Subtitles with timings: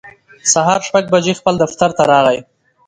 [0.53, 2.39] سهار شپږ بجې خپل دفتر راغی